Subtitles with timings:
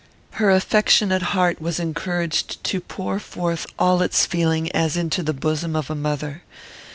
[0.31, 5.75] Her affectionate heart was encouraged to pour forth all its feeling as into the bosom
[5.75, 6.41] of a mother.